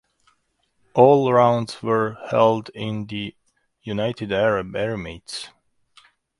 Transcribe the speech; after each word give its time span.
All 0.95 1.31
rounds 1.31 1.83
were 1.83 2.17
held 2.31 2.69
in 2.69 3.05
the 3.05 3.35
United 3.83 4.31
Arab 4.31 4.69
Emirates. 4.71 5.49